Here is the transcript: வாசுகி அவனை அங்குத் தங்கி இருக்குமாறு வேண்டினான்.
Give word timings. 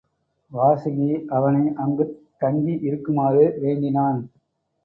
வாசுகி 0.51 1.09
அவனை 1.29 1.73
அங்குத் 1.75 2.15
தங்கி 2.37 2.73
இருக்குமாறு 2.81 3.57
வேண்டினான். 3.61 4.21